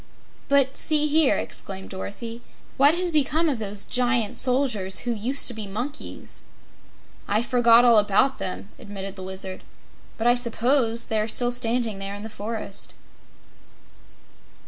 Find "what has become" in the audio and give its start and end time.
2.75-3.47